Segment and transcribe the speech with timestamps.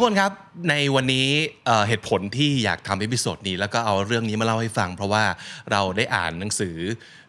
[0.00, 0.32] ทุกคนครับ
[0.70, 1.28] ในวันนี้
[1.88, 5.24] เหตุผลที่อยากทำ episode นี้แล้วก็เอาเรื่องนี้มาเล่าให้ฟัง เพราะว่า
[5.70, 6.76] เราได้อ่านหนังสือ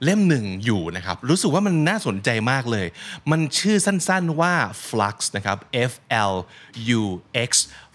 [0.03, 2.87] เล่มหนึ่งอยู่นะครับ รู้สึกว่ามันน่าสนใจมากเลย
[3.31, 4.53] มันชื่อสั้นๆว่า
[4.87, 5.57] flux นะครับ
[5.91, 5.93] F
[6.31, 6.35] L
[6.99, 7.01] U
[7.49, 7.51] X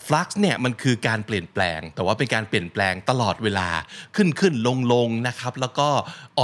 [0.06, 3.68] flux เนี่ยมันคือการเปลี่ยนแปลง แต่ว่าเป็นการเปลี่ยนแปลงตลอดเวลา
[4.16, 5.88] ขึ้นขึ้นลงลงๆนะครับ แล้วก็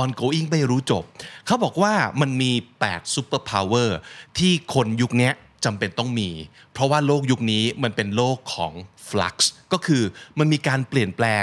[0.00, 1.04] ongoing ไม่รู้จบ
[1.46, 2.52] เขาบอกว่ามันมี
[2.84, 3.90] 8 super power
[4.38, 5.32] ที่คนยุคนี้
[5.64, 6.30] จำเป็นต้องมี
[6.72, 8.72] เพราะว่าโลกยุคนี้มันเป็นโลกของ
[9.08, 9.36] flux
[9.72, 10.02] ก็คือ
[10.38, 11.42] มันมีการเปลี่ยนแปลง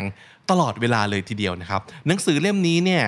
[0.49, 3.03] ตลอดเวลาเลยทีเดียวนะครับ หนังสือเล่มนี้เนี่ย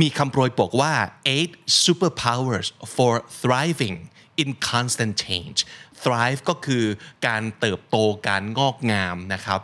[0.00, 0.92] มีคำโปรยปกว่า
[1.36, 1.52] eight
[1.84, 3.96] superpowers for thriving
[4.42, 5.60] in constant change
[6.04, 6.84] thrive ก็คือ
[7.26, 7.96] การเติบโต
[8.28, 9.60] การงอกงามนะครับ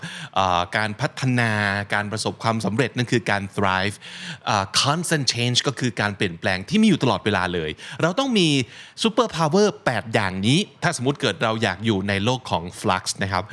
[0.77, 1.53] การพัฒนา
[1.95, 3.97] การประสบความสำเร็จนั่นคือการ thrive
[4.83, 7.71] constant change ก็คือการเปลี่ยนแปลงที่มีอยู่ตลอดเวลาเลย
[8.03, 8.49] เราต้องมี
[9.03, 13.45] super power 8 อย่างนี้ ถ้าสมมติเกิดเราอยากอยู่ในโลกของ flux นะครับ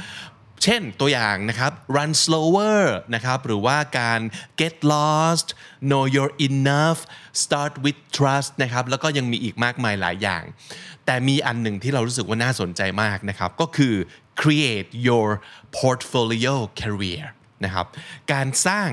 [0.64, 2.82] เช่นตัวอย่างนะครับ run slower
[3.16, 4.22] นะครับหรือว่าการ
[4.60, 5.48] get lost
[5.90, 7.00] know your enough
[7.44, 10.44] start with trust นะครับแล้วก็ยังมีอีกมากมายหลายอย่าง
[11.06, 13.96] แต่มีอันหนึ่งที่เรารู้สึกว่าน่าสนใจมากนะครับก็คือ
[14.42, 15.30] create your
[15.80, 17.26] portfolio career
[17.66, 17.88] นะครับ
[18.34, 18.90] การสร้าง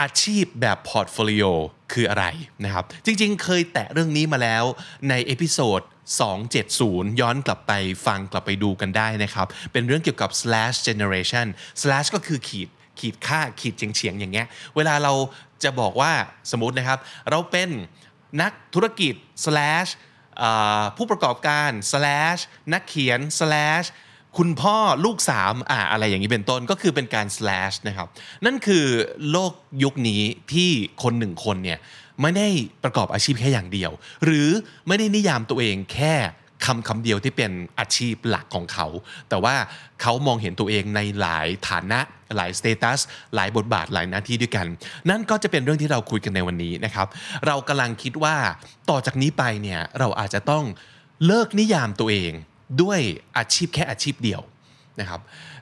[0.00, 1.44] อาชีพแบบ portfolio
[1.92, 2.24] คืออะไร
[2.64, 4.64] นะครับ จริงๆ เคยแตะเรื่องนี้มาแล้ว
[5.08, 5.80] ใน episode
[6.50, 7.72] 270 ย้อนกลับไป
[8.06, 11.46] ฟังกลับไปดูกันได้นะครับ เป็นเรื่องเกี่ยวกับ slash generation
[11.82, 12.68] slash ก็คือขีด
[13.00, 15.12] ขีดฆ่าขีดเฉียงเฉียงๆอย่างเงี้ย เวลาเรา
[15.64, 16.12] จะบอกว่า
[16.50, 16.98] สมมตินะครับ
[17.30, 17.68] เราเป็น
[18.42, 19.90] นักธุรกิจ slash
[20.96, 22.40] ผู้ประกอบการ slash
[22.72, 23.86] นักเขียน slash
[24.38, 28.08] คุณพ่อลูกสามอ่าอะไรอย่างนี้เป็นต้นก็คือเป็นการ slash นะครับ
[28.44, 28.84] นั่นคือ
[29.30, 29.52] โลก
[29.82, 30.70] ยุคนี้ที่
[31.02, 31.78] คนหนึ่งคนเนี่ย
[32.20, 32.48] ไม่ได้
[32.84, 33.90] ประกอบอาชีพแค่อย่างเดียว
[34.24, 34.48] หรือ
[34.88, 36.14] ไม่ได้นิยามตัวเองแค่
[36.66, 38.86] คำคำเดียวที่เป็นอาชีพหลักของเขา
[39.28, 39.54] แต่ว่า
[40.02, 42.00] เขามองเห็นตัวเองในหลายฐานะ
[42.36, 43.00] หลายสเตตัส
[43.34, 44.66] หลายบทบาทหลายหน้าที่ด้วยกัน
[45.10, 47.06] นั่นก็จะเป็นเรื่องที่เราคุยกันในวันนี้นะครับ
[47.46, 48.36] เรากำลังคิดว่า
[48.90, 50.64] ต่อจากนี้ไปเนี่ยเราอาจจะต้อง
[51.26, 52.32] เลิกนิยามตัวเอง
[52.82, 53.00] ด้วย
[53.36, 54.40] อาชีพแค่อาชีพเดียว
[55.00, 55.20] นะครับ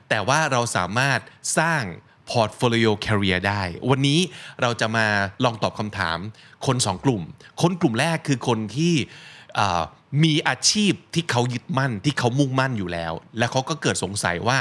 [0.09, 1.19] แต่ว่าเราสามารถ
[1.59, 1.83] สร้าง
[2.31, 4.19] portfolio career ได้ วันนี้
[4.61, 5.07] เราจะมา
[5.43, 6.17] ลองตอบคำถาม
[6.65, 7.21] คนสองกลุ่ม
[7.61, 8.93] คนกลุ่มแรกคือคนที่
[10.23, 14.57] มีอาชีพที่เขายึดมั่นที่เขามุ่งมั่นอยู่แล้ว แล้วเขาก็เกิดสงสัยว่า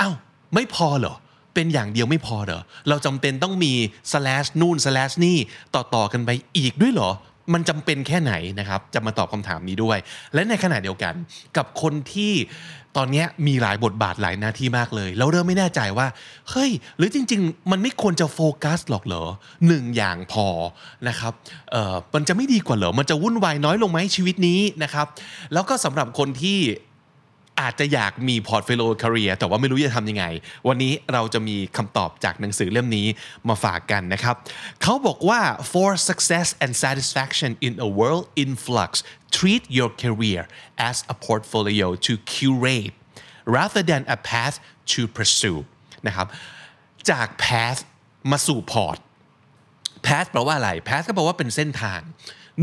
[0.00, 0.14] อ้าว
[0.54, 1.16] ไม่พอเหรอ
[1.54, 3.72] เป็นอย่างเดียวไม่พอเหรอ เราจำเป็นต้องมี
[4.12, 5.38] slash นู่น slash นี่
[5.74, 7.10] ต่อต่อๆกันไปอีกด้วยเหรอ
[7.52, 9.98] มันจำเป็นแค่ไหนนะครับจะมาตอบคำถามนี้ด้วย
[10.34, 11.14] และในขณะเดียวกัน
[11.56, 12.32] กับคนที่
[12.96, 16.06] ตอนนี้มีหลายบทบาทหลายหน้าที่มากเลย แล้วเริ่มไม่แน่ใจว่า
[16.50, 19.24] เฮ้ยหรือจริง ๆ มันไม่ควรจะโฟกัสหรอกเหรอ
[19.66, 20.46] หนึ่งอย่างพอ
[21.08, 21.32] นะครับ
[21.72, 25.06] เอ่อมันจะไม่ดีกว่าเหรอมันจะวุ่นวายน้อยลงไหมชีวิตนี้นะครับ
[25.52, 26.58] แล้วก็สำหรับคนที่
[27.60, 30.24] อาจจะอยากมี portfolio career แต่ว่าไม่รู้จะทำยังไง
[30.68, 33.06] วันนี้เราจะมีคำตอบจากหนังสือเล่มนี้
[33.48, 34.36] มาฝากกันนะครับ
[34.82, 35.40] เขาบอกว่า
[35.72, 38.90] for success and satisfaction in a world in flux
[39.36, 40.42] treat your career
[40.88, 42.94] as a portfolio to curate
[43.56, 44.56] rather than a path
[44.92, 45.58] to pursue
[46.06, 46.26] นะครับ
[47.10, 47.80] จาก path
[48.30, 48.98] มาสู่ port
[50.06, 52.00] path แปลว่าอะไร path ก็แปลว่าเป็นเส้นทาง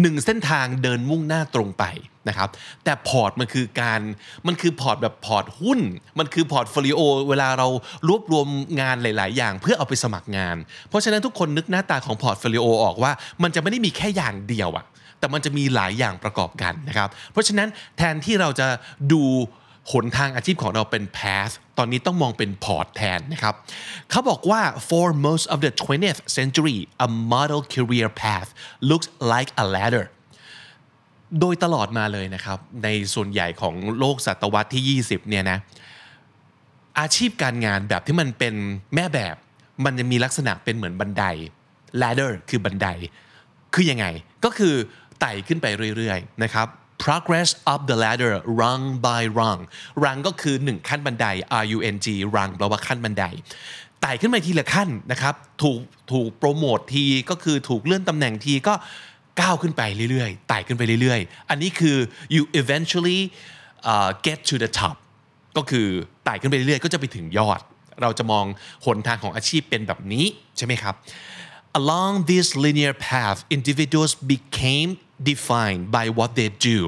[0.01, 1.85] หนึ่งเส้นทางเดินมุ่งหน้าตรงไป
[2.29, 2.49] นะครับ
[2.83, 4.01] แต่ port มันคือการ
[4.47, 5.79] มันคือพอร์ตแบบพอร์ตหุ้น
[6.19, 7.67] มันคือ portfolio เวลาเรา
[8.07, 8.47] รวบรวม
[8.81, 10.55] งานหลาย ๆ อย่างเพื่อเอาไปสมัครงาน
[10.89, 13.11] เพราะฉะนั้นทุกคนนึกหน้าตาของ portfolio ออกว่า
[13.43, 14.85] มันจะไม่ได้มีแค่อย่างเดียวอะ
[15.19, 17.67] แต่มันจะมีหลายอย่างประกอบกันนะครับ เพราะฉะนั้น
[17.97, 18.67] แทนที่เราจะ
[19.13, 19.23] ดู
[19.91, 23.55] หนทางอาชีพของเราเป็น path ตอนนี้ต้องมองเป็น port แทนนะครับ
[24.09, 28.49] เขาบอกว่า for most of the 20th century a model career path
[28.89, 30.05] looks like a ladder
[31.39, 35.57] โดยตลอดมาเลยนะครับ ในส่วนใหญ่ของโลกศตวรรษที่ 20 เนี่ยนะ
[36.99, 38.53] อาชีพการงานแบบที่มันเป็น
[38.95, 39.35] แม่แบบ
[39.85, 41.23] มันจะมีลักษณะเป็นเหมือนบันได
[42.01, 42.87] ladder คือบันได
[43.73, 44.05] คือยังไง
[44.45, 44.75] ก็คือ
[45.19, 45.65] ไต่ขึ้นไป
[45.97, 46.67] เรื่อยๆนะครับ
[47.03, 49.61] progress up the ladder rung by rung
[50.03, 51.25] rung ก็คือ 1 ขั้นบันได
[51.61, 53.23] R U N G rung แปลว่าขั้นบันได
[54.01, 55.79] ไต่ขึ้นไปทีละขั้นนะครับ ถูก
[56.11, 58.73] ถูกโปรโมททีก็คือถูกเลื่อนตำแหน่งทีก็
[59.41, 59.81] ก้าวขึ้นไป
[60.11, 61.97] เรื่อยๆไต่ขึ้นไปเรื่อยๆ อันนี้คือ
[62.35, 63.21] you eventually
[63.91, 64.95] uh, get to the top
[65.57, 65.87] ก็คือ
[66.25, 67.61] ไต่ขึ้นไปเรื่อยๆ ก็จะไปถึงยอด
[68.01, 68.45] เราจะมอง
[68.85, 70.25] หนทางของอาชีพเป็นแบบนี้
[70.57, 70.95] ใช่ไหมครับ
[71.79, 74.91] along this linear path individuals became
[75.29, 76.79] defined by what they do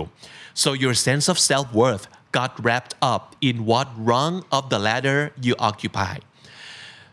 [0.62, 2.06] so your sense of self-worth
[2.38, 6.16] got wrapped up in what rung of the ladder you occupy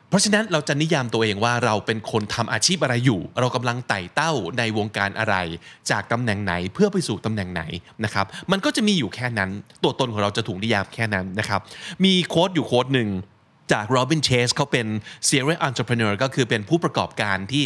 [0.08, 5.36] เพราะฉะนั้นเราจะนิยามตัวเองว่าเราเป็นคนทำอาชีพอะไรอยู่ เรากำลังไต่เต้าในวงการอะไร
[5.90, 7.62] จากตำแหน่งไหนเพื่อไปสู่ตำแหน่งไหน
[8.04, 9.50] นะครับ มันก็จะมีอยู่แค่นั้น
[9.82, 11.60] ตัวตนของเราจะถูกนิยามแค่นั้นนะครับ
[12.04, 13.10] มีโค้ดอยู่โค้ดหนึ่ง
[13.72, 14.86] จากโรบินเชสเขาเป็น
[15.28, 17.64] serial entrepreneur ก็คือเป็นผู้ประกอบการที่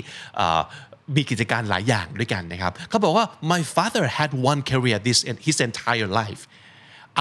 [1.17, 6.43] มีกิจการหลายอย่างด้วยกันนะครับเขาบอกว่า my father had one career this his entire life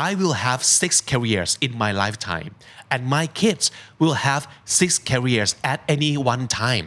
[0.07, 2.51] I will have six careers in my lifetime
[2.93, 3.65] and my kids
[4.01, 4.43] will have
[4.79, 6.85] six careers at any one time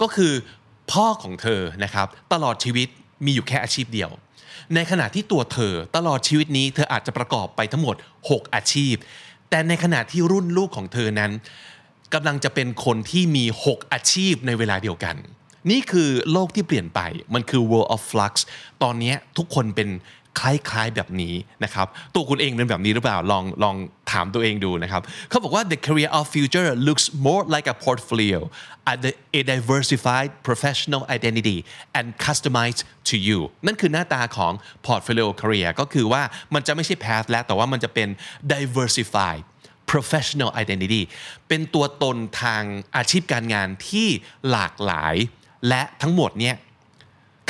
[0.00, 0.32] ก็คือ
[0.92, 2.88] พ่อของเธอนะครับตลอดชีวิต
[3.24, 4.10] มีอยู่แค่อาชีพเดียว
[4.74, 8.94] ในขณะที่ตัวเธอตลอดชีวิตนี้เธออาจจะประกอบไปทั้งหมด 6 อาชีพ
[9.50, 11.32] แต่ในขณะที่รุ่นลูกของเธอนั้น
[12.14, 15.16] กำลังจะเป็นคนที่มี 6 อาชีพในเวลาเดียวกัน
[15.70, 17.00] นี่คือโลกที่เปลี่ยนไป
[17.34, 18.32] มันคือ world of flux
[18.82, 19.90] ตอนนี้ทุกคนเป็น
[20.40, 23.76] คล้ายๆแบบนี้นะครับ ตัวคุณเองเป็นแบบนี้หรือเปล่า ลองลอง
[24.12, 28.38] ถามตัวเองดูนะครับ เขาบอกว่า the career of future looks more like a portfolio
[28.92, 28.94] a
[29.38, 31.58] a diversified professional identity
[31.98, 34.52] and customized to you นั่นคือหน้าตาของ
[34.86, 36.22] portfolio career ก็คือว่า
[36.54, 38.08] มันจะไม่ใช่ path แล้ว แต่ว่ามันจะเป็น
[38.54, 39.42] diversified
[39.92, 41.02] professional identity
[41.48, 42.62] เป็นตัวตนทาง
[42.96, 44.08] อาชีพการงานที่
[44.50, 45.16] หลากหลาย
[45.68, 46.56] และทั้งหมดเนี่ย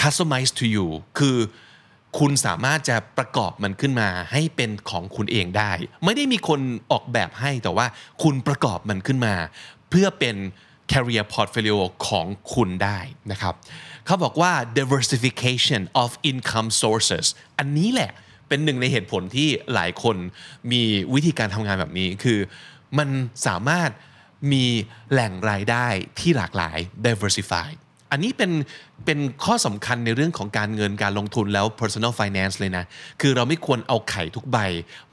[0.01, 0.87] customize to you
[1.19, 1.39] คือ
[2.19, 5.73] คุณสามารถจะประกอบมันขึ้นมาให้เป็นของคุณเองได้
[6.05, 6.61] ไม่ได้มีคน
[6.93, 7.87] ออกแบบให้แต่ว่า
[8.23, 9.35] คุณประกอบมันขึ้นมา
[9.91, 10.37] เพื่อเป็น
[10.93, 12.99] career portfolio ของคุณได้
[13.31, 13.55] นะครับ
[14.07, 17.27] เขาบอกว่า diversification of income sources
[17.59, 18.11] อันนี้แหละ
[18.49, 20.17] เป็นหนึ่งในเหตุผลที่หลายคน
[20.73, 20.83] มี
[21.15, 22.39] วิธีการทำงานแบบนี้คือ
[22.99, 23.09] มัน
[23.47, 23.91] สามารถ
[24.53, 24.65] มี
[25.13, 25.87] แหล่งรายได้
[26.19, 27.69] ที่หลากหลาย diversify
[28.13, 28.53] อันนี้เป็น
[29.07, 32.85] เป็นข้อสำคัญในเรื่องของการเงินการลงทุนแล้ว personal finance เลยนะ
[33.21, 34.59] คือเราไม่ควรเอาไข่ทุกใบ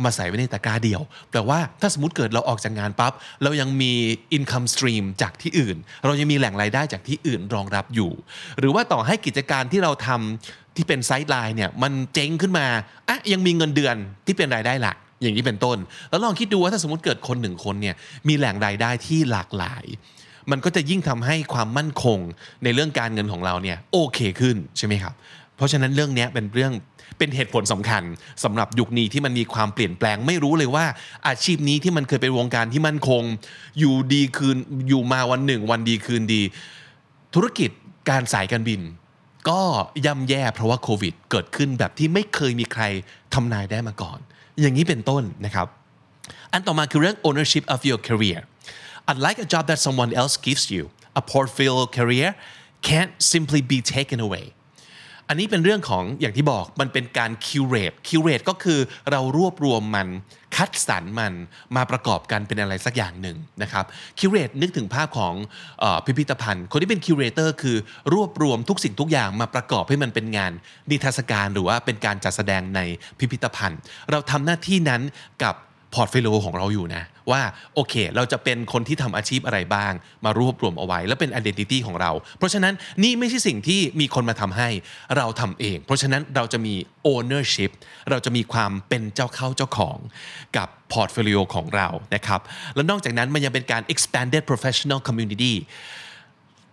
[0.03, 1.01] มาใส่ไว้ในตะกร้าเดียว
[1.31, 3.13] แต่ว่าถ้าสมมติเกิดเราออกจากงานปั๊บ
[3.43, 3.93] เรายังมี
[4.37, 8.11] income stream จากที่อื่น เรายังมีแหล่งรายได้จากที่อื่นรองรับอยู่
[8.59, 12.67] หรือว่าต่อให้กิจการที่เราทำที่เป็นไซด์ไลน์เนี่ย มันเจ๊งขึ้นมา
[13.09, 15.77] อะยังมีเงินเดือนที่เป็นรายได้หลักอย่างนี้เป็นต้น
[16.09, 17.95] แล้วลองคิดดูว่าถ้าสมมติเกิดคนหนึ่งคนเนี่ย
[18.27, 19.85] มีแหล่งรายได้ที่หลากหลาย
[20.51, 22.19] มันก็จะยิ่งทำให้ความมั่นคง
[22.63, 25.13] ในเรื่องการเงินของเราเนี่ยโอเคขึ้นใช่ไหมครับ
[25.55, 26.73] เพราะฉะนั้นเรื่องนี้เป็นเรื่อง
[27.17, 28.03] เป็นเหตุผลสำคัญ
[28.43, 30.85] สำหรับยุคนี้ที่มันมีความเปลี่ยนแปลงไม่รู้เลยว่า
[31.27, 33.23] อาชีพนี้ที่มันเคยเป็นวงการที่มั่นคง
[33.79, 34.57] อยู่ดีคืน
[34.89, 36.41] อยู่มาวันหนึ่ง วันดีคืนดี
[37.35, 37.69] ธุรกิจ
[38.09, 38.81] การสายการบิน
[39.49, 39.61] ก็
[40.05, 42.83] ย่ำแย่เพราะว่าโควิด เกิดขึ้นแบบที่ไม่เคยมีใคร
[43.33, 44.19] ทำนายได้มาก่อน
[44.61, 45.67] อย่างนี้เป็นต้นนะครับ
[46.51, 48.39] อันต่อมาคือเรื่อง ownership of your career
[49.11, 50.83] unlike a job that someone else gives you
[51.19, 52.29] a portfolio career
[52.87, 54.45] can't simply be taken away
[55.31, 58.79] อันนี้เป็นเรื่องของอย่างที่บอกมันเป็นการ curate curate ก็คือ
[59.11, 60.07] เรารวบรวมมัน
[60.55, 61.33] คัดสรรมัน
[61.75, 63.85] มาประกอบกันเป็นอะไรสักอย่างหนึ่งนะครับ
[64.19, 65.33] curate นึกถึงภาพของ
[65.83, 67.77] ออพิพิธภัณฑ์ คนที่เป็น curator คือ
[68.13, 70.51] รวบรวมทุกสิ่งทุกอย่างมาประกอบให้มันเป็นงาน
[70.89, 72.79] นิทรรศการหรือว่าเป็นการจัดแสดงใน
[73.19, 73.79] พิพิธภัณฑ์
[74.11, 75.01] เราทำหน้าที่นั้น
[75.43, 75.55] กับ
[75.93, 77.41] portfolio ของเราอยู่นะ ว่า
[77.75, 79.93] โอเค เราจะเป็นคนที่ทำอาชีพอะไรบ้าง
[80.25, 84.69] มารวบรวมเอาไว้ แล้วเป็น identity ของเรา เพราะฉะนั้นนี่ไม่ใช่สิ่งที่มีคนมาทำให้
[85.17, 86.75] เราทำเอง เพราะฉะนั้นเราจะมี
[87.13, 87.71] ownership
[88.09, 89.97] เราจะมีความเป็นเจ้าเข้าเจ้าของ
[90.57, 92.41] กับ portfolio ของเรานะครับ
[92.75, 95.53] แล้วนอกจากนั้นมันยังเป็นการ expanded professional community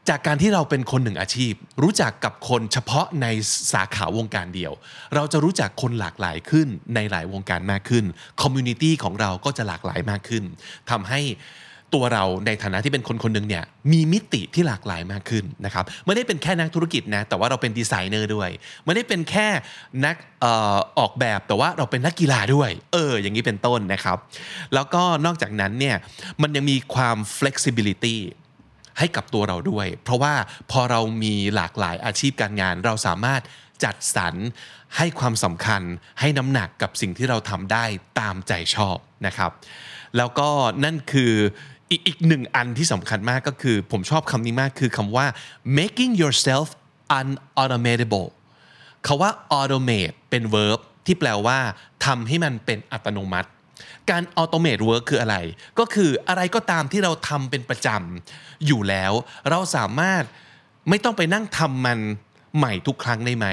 [0.08, 3.26] จากการที่เราเป็นคนหนึ่งอาชีพ รู้จักกับคนเฉพาะใน
[3.72, 4.72] สาขาวงการเดียว
[5.14, 8.04] เราจะรู้จักคนหลากหลายขึ้นในหลายวงการมากขึ้น
[8.42, 10.44] community ของเราก็จะหลากหลายมากขึ้น
[10.90, 11.20] ทำให้
[11.94, 18.50] ตัวเราในฐานะที่เป็นคนคนหนึ่งเนี่ยมีมิติที่หลากหลายมากขึ้นนะครับไม่ได้เป็นแค่นักธุรกิจนะแต่ว่าเราเป็นดีไซเนอร์ด้วย
[18.84, 19.48] ไม่ได้เป็นแค่
[20.04, 24.18] นักออออกแบบแต่ว่าเราเป็นนักกีฬาด้วยเอออย่างนี้เป็นต้นนะครับ
[24.74, 25.96] แล้วก็นอกจากนั้นเนี่ย
[26.42, 28.16] มันยังมีความ flexibility
[28.98, 30.34] ให้กับตัวเราด้วย เพราะว่า
[30.70, 33.42] พอเรามีหลากหลายอาชีพการงาน เราสามารถ
[33.84, 34.34] จัดสรร
[34.96, 35.82] ให้ความสำคัญ
[36.20, 37.84] ให้น้ำหนักกับสิ่งที่เราทำได้
[38.20, 39.50] ตามใจชอบนะครับ
[40.16, 40.48] แล้วก็
[40.84, 41.32] นั่นคือ
[41.90, 45.26] อีกอีกหนึ่งอันที่สำคัญมากก็คือ ผมชอบคำนี้มากคือคำว่า
[45.78, 46.66] making yourself
[47.18, 48.28] unautomatable
[49.06, 51.58] คาว่า automate เป็น verb ที่แปลว่า
[52.06, 53.50] ทำให้มันเป็นอัตโนมัติ
[54.10, 55.36] การ automate work คืออะไร
[55.78, 59.12] ก็คืออะไรก็ตามที่เราทำเป็นประจำอยู่แล้ว
[59.50, 60.22] เราสามารถ
[60.88, 62.00] ไม่ต้องไปนั่งทำมัน
[62.58, 63.46] ใหม่ทุกครั้งได้ไหม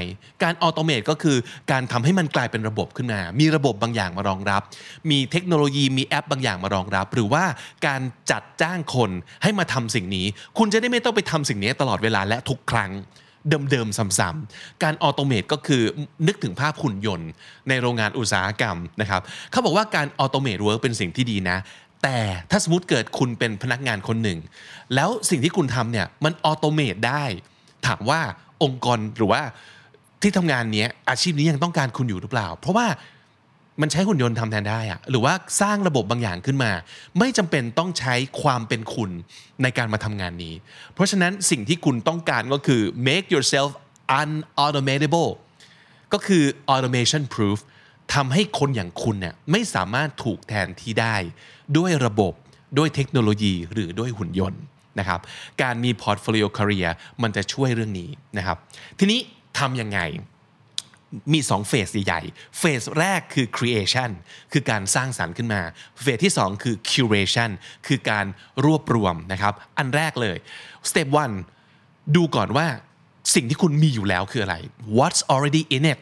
[0.43, 1.37] การ automate ก็คือ
[1.71, 4.61] การทำให้มันกลายเป็นระบบขึ้นมา มีระบบบางอย่างมารองรับ
[5.09, 7.43] มีเทคโนโลยีมีแอปบางอย่างมารองรับ หรือว่า
[7.87, 8.01] การ
[8.31, 9.11] จัดจ้างคน
[9.43, 10.25] ให้มาทำสิ่งนี้
[10.57, 12.91] คุณจะได้ไม่ต้องไปทำสิ่งนี้ตลอดเวลาและทุกครั้ง
[13.49, 15.83] เดิมๆซ้ำๆการ automate ก็คือ
[16.27, 17.29] นึกถึงภาพหุ่นยนต์
[17.69, 19.21] ในโรงงานอุตสาหกรรมนะครับ
[19.51, 21.57] เขาบอกว่าการ automate work เป็นสิ่งที่ดีนะ
[22.03, 22.17] แต่
[22.51, 24.39] ถ้าสมมติเกิดคุณเป็นพนักงานคนหนึ่ง
[24.95, 27.23] แล้วสิ่งที่คุณทำเนี่ยมัน automate ได้
[27.87, 28.21] ถามว่า
[28.63, 29.41] องค์กรหรือว่า
[30.21, 32.87] ที่ทำงานนี้อาชีพนี้ยังต้องการคุณอยู่หรือเปล่า เพราะว่า
[33.81, 36.71] มันใช้หุ่นยนต์ทำแทนได้อะหรือว่าสร้างระบบบางอย่างขึ้นมา
[37.19, 39.11] ไม่จำเป็นต้องใช้ความเป็นคุณ
[39.61, 40.53] ในการมาทำงานนี้
[40.93, 43.69] เพราะฉะนั้นสิ่งที่คุณต้องการก็คือ make yourself
[44.21, 45.31] unautomatable
[46.13, 47.59] ก็คือ automation proof
[48.13, 51.15] ทำให้คนอย่างคุณเนี่ยไม่สามารถถูกแทนที่ได้
[51.77, 52.33] ด้วยระบบ
[52.77, 54.61] ด้วยเทคโนโลยีหรือด้วยหุ่นยนต์
[54.99, 55.19] นะครับ
[55.61, 56.89] การมี portfolio career
[57.21, 58.57] มันจะช่วยเรื่องนี้นะครับ
[58.99, 59.19] ทีนี้
[59.59, 59.99] ทำยังไง
[61.33, 62.21] มี2เฟสใหญ่
[62.59, 64.11] เฟสแรกคือ creation
[64.51, 65.61] คือการสร้างสรรค์ขึ้นมา
[66.01, 67.51] เฟสที่ 2 คือ curation
[67.87, 68.25] คือการ
[68.65, 70.37] รวบรวมนะครับ อันแรกเลย
[70.89, 71.35] step one
[72.15, 72.67] ดูก่อนว่า
[73.35, 74.55] สิ่งที่คุณมีอยู่แล้วคืออะไร
[74.97, 75.99] what's already in it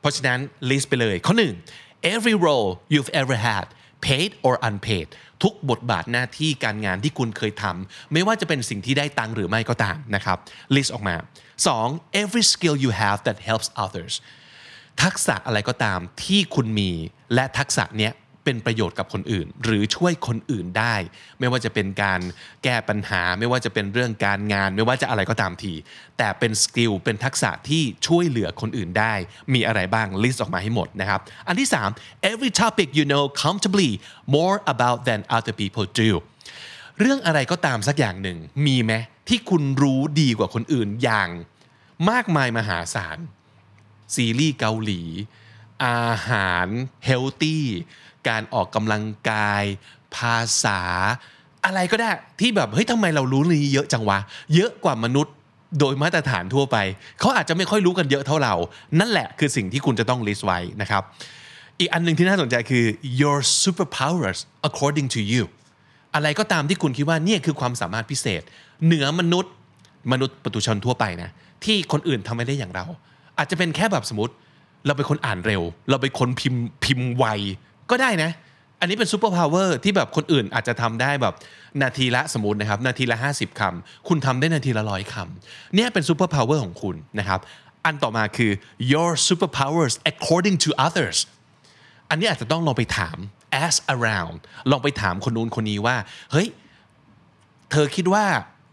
[0.00, 1.34] เพราะฉะนั้น list ไปเลยข้อ
[1.72, 3.66] 1 every role you've ever had
[4.06, 5.08] paid or unpaid
[5.42, 10.38] ทุกบทบาทหน้าที่การงานที่คุณเคยทำไม่ว่าจะเป็นสิ่งที่ได้ตังหรือไม่ก็ตามนะครับ
[10.74, 11.16] list ออกมา
[11.66, 12.22] 2.
[12.22, 14.14] every skill you have that helps others
[15.02, 16.90] ทักษะอะไรก็ตามที่คุณมี
[17.34, 18.12] และทักษะเนี้ย
[18.44, 20.94] เป็นประโยชน์กับคนอื่น หรือช่วยคนอื่นได้
[21.38, 22.20] ไม่ว่าจะเป็นการ
[22.64, 25.74] แก้ปัญหา ไม่ว่าจะเป็นเรื่องการงาน ไม่ว่าจะอะไรก็ตามที
[26.18, 29.14] แต่เป็น skill เป็นทักษะที่ช่วยเหลือคนอื่นได้
[29.54, 33.90] มีอะไรบ้าง list ออกมาให้หมดนะครับ อันที่ 3 every topic you know comfortably
[34.36, 36.10] more about than other people do
[37.00, 38.92] เรื่องอะไรก็ตามสักอย่างหนึ่ง มีไหม
[39.28, 41.28] ที่คุณรู้ดีกว่าคนอื่นอย่าง
[42.10, 43.18] มากมายมหาศาล
[44.14, 45.02] ซีรีส์เกาหลี
[45.84, 46.68] อาหาร
[47.04, 47.64] เฮลตี้
[48.28, 49.64] การออกกำลังกาย
[50.16, 50.80] ภาษา
[51.64, 52.10] อะไรก็ได้
[52.40, 54.18] ที่แบบเฮ้ยทำไมเรารู้เรื่องนี้เยอะจังวะ
[54.54, 55.34] เยอะกว่ามนุษย์
[55.80, 56.76] โดยมาตรฐานทั่วไป
[57.20, 58.54] เขาอาจจะไม่ค่อยรู้กันเยอะเท่าเรา
[59.00, 61.02] นั่นแหละคือสิ่งที่คุณจะต้อง list ไว้นะครับ
[61.78, 62.84] อีกอันหนึ่งที่น่าสนใจคือ
[63.20, 65.44] your superpowers according to you
[66.14, 68.42] อะไรก็ตามที่คุณคิดว่าเนี่ยคือความสามารถพิเศษ
[68.84, 69.52] เหนือมนุษย์
[70.12, 71.30] มนุษย์ปุถุชนทั่วไปนะ
[71.64, 72.86] ที่คนอื่นทำไม่ได้อย่างเรา
[73.38, 74.34] อาจจะเป็นแค่แบบสมมติ
[74.86, 77.24] เราเป็นคนอ่านเร็ว เราเป็นคนพิมพ์พิมพ์ไว
[77.90, 78.30] ก็ได้นะ
[78.80, 81.34] อันนี้เป็น superpower ที่แบบคนอื่นอาจจะทำได้แบบ
[81.82, 87.40] นาทีละสมมตินะครับ นาทีละ 50คำคุณทำได้นาทีละร้อยคำเนี่ยเป็น superpower ของคุณนะครับ
[87.84, 88.50] อันต่อมาคือ
[88.92, 91.18] your superpowers according to others
[92.10, 93.16] อันนี้อาจจะต้องลองไปถาม
[93.64, 94.38] ask around
[94.70, 95.96] ลองไปถามคนนู้นคนนี้ว่า
[96.32, 96.48] เฮ้ย
[97.70, 98.24] เธอคิดว่า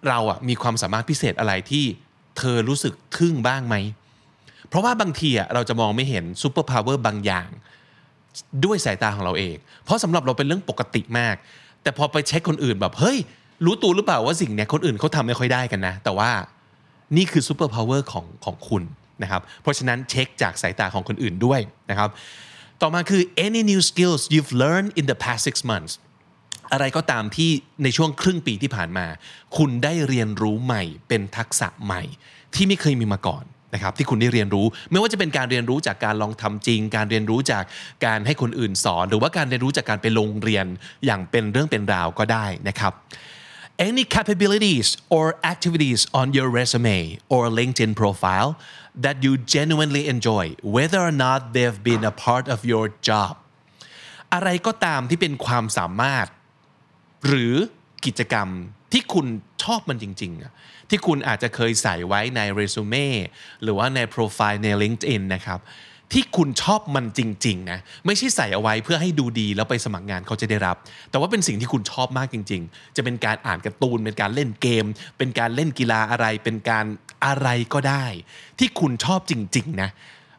[0.08, 1.86] เราอะมีความสามารถพิเศษอะไรที่
[2.38, 3.75] เธอรู้สึกทึ่งบ้างไหม
[4.73, 7.49] เพราะว่าบางทีเราจะมองไม่เห็น superpower บางอย่าง
[8.65, 11.35] ด้วยสายตาของเราเอง เพราะสำหรับเราเป็นเรื่องปกติมาก
[11.83, 13.17] แต่พอไปเช็คคนอื่นแบบเฮ้ย
[13.65, 16.31] รู้ตัวหรือเปล่าว่าสิ่งเนี้ยคนอื่นเขาทำไม่ค่อยได้กันนะ แต่ว่า
[17.17, 18.83] นี่คือ superpower ของของคุณ
[19.23, 22.09] นะครับเพราะฉะนั้นเช็คจากสายตาของคนอื่นด้วยนะครับ
[22.81, 25.93] ต่อมาคือ any new skills you've learned in the past six months
[26.71, 27.51] อะไรก็ตามที่
[27.83, 29.05] ในช่วงครึ่งปีที่ผ่านมา
[29.57, 32.03] คุณได้เรียนรู้ใหม่เป็นทักษะใหม่
[32.55, 37.63] ที่ไม่เคยมีมาก่อน นะครับที่คุณได้เรียนรู้ ไม่ว่าจะเป็นการเรียนรู้จากการลองทำจริง การเรียนรู้จาก
[38.05, 40.65] การให้คนอื่นสอน หรือว่าการเรียนรู้จากการไปโรงเรียน
[41.05, 42.93] อย่างเป็นเรื่องเป็นราวก็ได้นะครับ
[43.89, 46.99] any capabilities or activities on your resume
[47.33, 48.49] or LinkedIn profile
[49.03, 53.33] that you genuinely enjoy whether or not they've been a part of your job
[54.33, 56.27] อะไรก็ตามที่เป็นความสามารถ
[57.27, 57.53] หรือ
[58.05, 58.47] กิจกรรม
[58.91, 59.27] ที่คุณ
[59.63, 63.08] ชอบมันจริงๆ ที่คุณอาจจะเคยใส่ไว้ในเรซูเม่
[63.63, 65.62] หรือว่าในโปรไฟล์ใน LinkedIn นะครับ
[66.13, 70.77] ที่คุณชอบมันจริงๆนะไม่ใช่ใส่เอาไว้เพื่อให้ดูดีแล้วไปสมัครงานเขาจะได้รับ
[71.10, 74.86] แต่ว่าเป็นสิ่งที่คุณชอบมากจริง ๆ จะเป็นการอ่านการ์ตูนเป็นการเล่นเกม
[75.17, 76.86] เป็นการเล่นกีฬาอะไร เป็นการ
[77.25, 78.05] อะไรก็ได้
[78.60, 79.89] ที่คุณชอบจริง ๆ นะ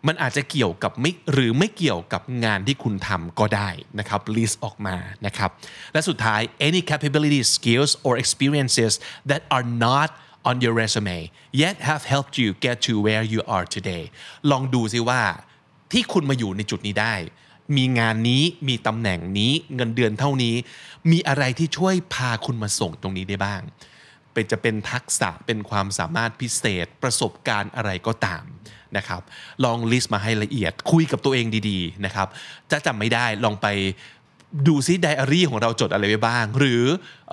[0.07, 4.97] มันอาจจะเกี่ยวกับไม่หรือไม่เกี่ยวกับงานที่คุณทำก็ได้นะครับ list ออกมา
[5.27, 5.51] นะครับ
[5.93, 8.93] และสุดท้าย any capabilities skills or experiences
[9.31, 10.09] that are not
[10.49, 11.19] on your resume
[11.63, 14.05] yet have helped you get to where you are today
[14.51, 15.23] ลองดูซิว่า
[15.93, 17.15] ที่คุณมาอยู่ในจุดนี้ได้
[17.77, 20.57] มีงานนี้มีตำแหน่งนี้เงินเดือนเท่านี้
[21.11, 23.63] มีอะไรที่ช่วยพาคุณมาสู่ตรงนี้ได้บ้าง
[24.33, 28.45] เป็นจะเป็นทักษะเป็นความสามารถพิเศษประสบการณ์อะไรก็ตาม
[28.97, 29.23] นะครับ
[29.65, 32.29] ลอง list มาให้ละเอียด คุยกับตัวเองดีๆนะครับ
[32.71, 33.67] ถ้าจำไม่ได้ลองไป
[34.69, 36.83] ดูซิไดอารี่ของเราจดอะไรไว้บ้าง หรือ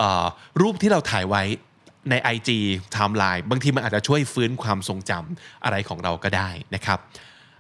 [0.02, 0.26] ออ
[0.62, 1.44] รูปที่เราถ่ายไว้
[2.10, 2.50] ใน IG
[2.92, 7.00] ไทม์ไลน์บางทีมันอาจจะช่วยฟื้นความทรงจำอะไรของเราก็ได้นะครับ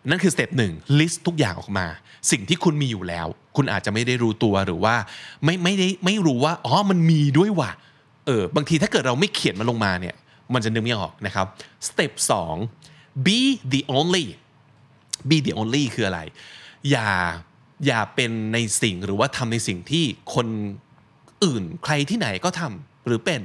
[0.09, 1.87] นั่นคือ step หนึ่ง list ทุกอย่างออกมา
[2.31, 4.95] สิ่งที่คุณมีอยู่แล้ว คุณอาจจะไม่ได้รู้ตัวหรือว่า
[5.43, 7.71] ไม่ไม่ได้ไม่รู้ว่าอ๋อมันมีด้วยว่ะ
[8.25, 10.15] เออบางทีถ้าเกิดเราไม่เขียนมันลงมาเนี่ย
[10.53, 11.47] มันจะนึกไม่ออกนะครับ
[11.87, 12.55] สเต็ปสอง
[13.25, 13.39] be
[13.73, 14.25] the only
[15.29, 16.19] be the only คืออะไร
[16.91, 17.09] อย่า
[17.85, 20.47] อย่าเป็นในสิ่งหรือว่าทำในสิ่งที่คน
[21.43, 23.41] อื่นใครที่ไหนก็ทำหรือเป็น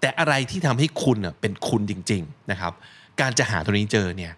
[0.00, 2.72] แต่อะไรที่ทำให้คุณน่ะเป็นคุณจริง ๆนะครับ
[3.20, 4.32] การจะหาตัวนี้เจอเนี่ย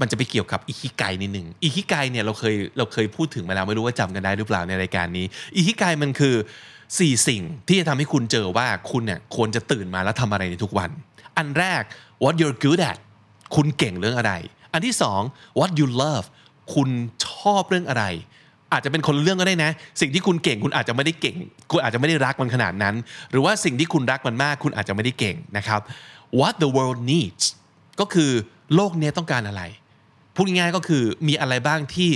[0.00, 5.26] มันจะไปเกี่ยวกับอิคิไกนิดหนึ่งอิคิไกเนี่ยเราเคยเราเคยพูดถึงมาแล้วไม่รู้ว่าจำกันได้หรือเปล่าในรายการนี้
[5.56, 6.34] อิคิไกมันคือ
[6.98, 10.90] สี่สิ่งที่จะทำให้คุณเจอว่าคุณเนี่ยควรจะตื่นมาแล้วทำอะไรในทุกวัน
[11.36, 11.82] อันแรก
[12.22, 12.98] what you're good at
[13.54, 14.32] คุณเก่งเรื่องอะไร
[14.72, 15.20] อันที่สอง
[15.58, 16.26] what you love
[16.74, 16.88] คุณ
[17.26, 18.04] ชอบเรื่องอะไร
[18.72, 21.36] อาจจะเป็นคนเรื่องก็ได้นะ สิ่งที่คุณเก่งคุณอาจจะไม่ได้เก่ง
[21.70, 22.94] คุณอาจจะไม่ได้รักมันขนาดนั้น
[23.30, 25.80] หรือว่าสิ่งที่คุณรักมันมาก คุณอาจจะไม่ได้เก่งนะครับ
[26.40, 27.44] what the world needs
[28.00, 28.30] ก็คือ
[28.74, 29.62] โลกนี้ต้องการอะไร
[30.34, 32.10] พูดง่ายๆก็คือมีอะไรบ้างที่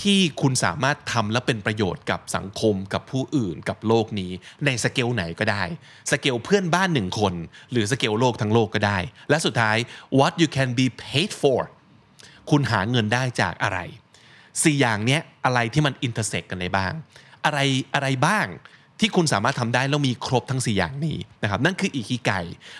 [0.00, 4.32] ที่คุณสามารถทำและเป็นประโยชน์กับสังคมกับผู้อื่นกับโลกนี้
[4.64, 5.62] ในสเกลไหนก็ได้
[6.10, 7.34] สเกลเพื่อนบ้านหนึ่งคน
[7.70, 8.98] หรือสเกลโลกทั้งโลกก็ได้
[9.30, 9.76] และสุดท้าย
[10.18, 11.60] what you can be paid for
[12.50, 13.78] คุณหาเงินได้จากอะไร
[14.62, 16.92] สี่อย่างเนี้ยอะไรที่มัน intersect กันได้บ้าง
[17.44, 17.58] อะไร
[17.94, 18.46] อะไรบ้าง
[19.00, 22.30] ที่คุณสามารถทำได้แล้วมีครบทั้ง 4 อย่างนี้นะครับนั่นคืออีกิไก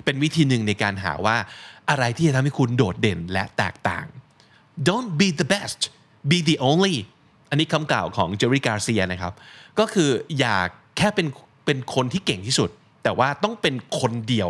[0.05, 1.37] เป็นวิธีหนึ่งในการหาว่า
[1.91, 4.07] อะไรที่จะทำให้คุณโดดเด่นและแตกต่าง
[4.89, 5.81] don't be the best
[6.31, 6.97] be the only
[7.51, 9.33] อันนี้คำกล่าวของเจอรี่กาเซียนะครับ
[9.79, 10.57] ก็คืออย่า
[10.97, 11.27] แค่เป็น
[11.67, 12.71] เป็นคนที่เก่งที่สุด
[13.03, 14.49] แต่ว่าต้องเป็นคนเดียว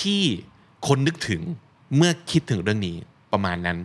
[0.00, 0.22] ที่
[0.86, 1.42] คนนึกถึง
[1.96, 2.96] เมื่อคิดถึงเรื่องนี้
[3.32, 3.78] ประมาณนั้น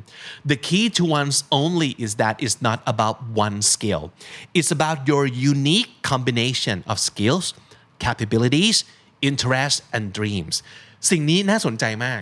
[0.52, 3.16] the key to one's only is that it's not about
[3.46, 4.04] one skill
[4.58, 7.46] it's about your unique combination of skills
[8.06, 8.78] capabilities
[9.30, 10.56] interests and dreams
[11.10, 12.22] สิ่งนี้น่าสนใจมาก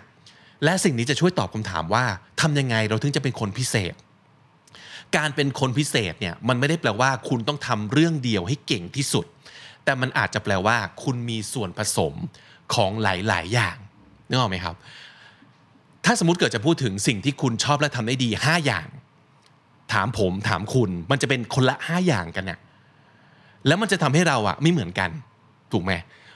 [0.63, 2.05] และสิ่งนี้จะช่วยตอบคำถามว่า
[2.41, 3.93] ทำยังไงเราถึงจะเป็นคนพิเศษ
[5.17, 9.25] การเป็นคนพิเศษเนี่ยมันไม่ได้แปลว่าคุณต้องทำเรื่องเดียวให้เก่งที่สุด
[9.83, 12.13] แต่มันอาจจะแปลว่า คุณมีส่วนผสม
[12.73, 13.77] ของหลาย ๆ อย่าง
[14.29, 14.75] นึกออกไหมครับ
[16.05, 18.87] ถ้าสมมติเกิดจะพูดถึงสิ่งที่คุณชอบและทำได้ดี 5 อย่าง
[19.93, 22.59] ถามผมถามคุณ มันจะเป็นคนละ 5 อย่างกันน่ะ
[23.67, 25.09] แล้วมันจะทำให้เราอะไม่เหมือนกัน
[25.71, 25.93] ถูกไหม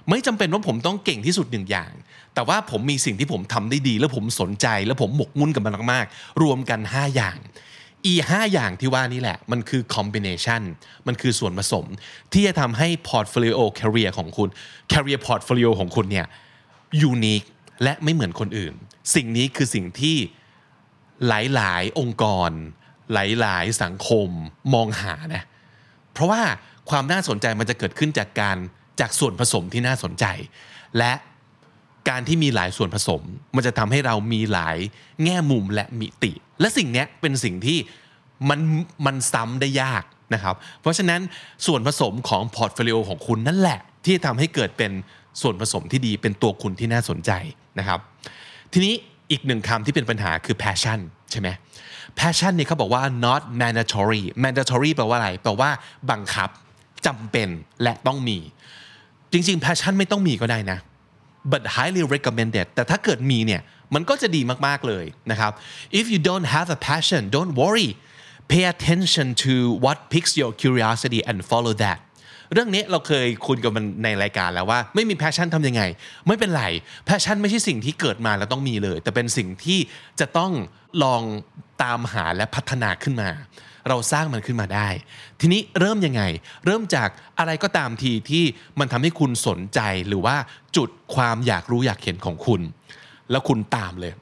[0.10, 1.92] ไม่จำเป็นว่าผมต้องเก่งที่สุดหนึ่งอย่าง
[2.34, 7.38] แต่ว่าผมมีสิ่งที่ผมทำได้ดี แล้วผมสนใจ แล้วผมหมกมุ่นกับมันมากๆ รวมกัน 5 อย่าง
[8.06, 10.62] อีห้าอย่างที่ว่านี่แหละ มันคือ combination
[11.08, 11.86] มันคือส่วนผสม
[12.34, 14.50] ที่จะทำให้ portfolio career ของคุณ
[14.90, 16.28] career portfolio ของคุณเนี่ย
[17.02, 17.44] unique
[17.84, 18.74] และไม่เหมือนคนอื่น
[19.16, 20.18] สิ่งนี้คือสิ่งที่
[21.28, 22.52] หลาย ๆ องค์กร
[23.14, 24.28] หลาย ๆ สังคม
[24.74, 25.44] มองหานะ
[26.14, 26.42] เพราะว่า
[26.90, 28.58] ความน่าสนใจมันจะเกิดขึ้นจากการ
[29.00, 30.26] จากส่วนผสมที่น่าสนใจ
[30.98, 31.14] และ
[32.10, 33.22] การที่มีหลายส่วนผสม
[33.56, 34.78] มันจะทำให้เรามีหลาย
[35.24, 37.78] แง่มุมและมิติ และสิ่งนี้เป็นสิ่งที่
[38.50, 38.60] มัน
[39.06, 41.22] มันซ้ำได้ยากนะครับ เพราะฉะนั้น
[41.66, 44.92] ส่วนผสมของ portfolio ของคุณนั่นแหละ ที่ทำให้เกิดเป็น
[45.42, 47.32] ส่วนผสมที่ดีเป็นตัวคุณที่น่าสนใจ
[47.80, 48.00] นะครับ
[48.74, 48.94] ทีนี้
[49.32, 51.00] อีกหนึ่งคำที่เป็นปัญหาคือ passion
[51.32, 51.50] ใช่ไหม
[52.20, 55.70] passion เนี่ยเขาบอกว่า not mandatory mandatory แปลว่าอะไร แปลว่า
[56.12, 56.50] บังคับ
[57.06, 57.50] จำเป็น
[57.84, 58.38] และต้องมี
[59.32, 60.80] จริงๆ passion ไม่ต้องมีก็ได้นะ
[61.52, 63.62] but highly recommended แต่ถ้าเกิดมีเนี่ย
[63.96, 65.52] มันก็จะดีมากๆเลยนะครับ
[66.00, 67.90] if you don't have a passion don't worry
[68.52, 69.54] pay attention to
[69.86, 72.00] what piques your curiosity and follow that
[72.54, 75.82] เรื่องนี้เราเคยคุยกันในรายการแล้วว่า ไม่มี passion ทำยังไง
[76.28, 76.66] ไม่เป็นไร
[77.10, 79.80] passion ไม่ใช่สิ่งที่เกิดมาแล้วต้องมีเลย แต่เป็นสิ่งที่
[80.20, 80.52] จะต้อง
[81.04, 81.22] ลอง
[81.84, 83.30] ตามหาและพัฒนาขึ้นมา
[83.90, 84.90] เราสร้างมันขึ้นมาได้
[85.40, 86.22] ทีนี้เริ่มยังไง
[86.66, 88.44] เริ่มจากอะไรก็ตามทีที่
[88.80, 90.36] มันทำให้คุณสนใจหรือว่า
[90.78, 92.62] จุดความอยากรู้อยากเห็นของคุณ
[93.32, 94.14] แล้วคุณตามเลย